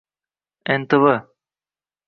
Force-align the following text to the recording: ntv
ntv 0.79 1.05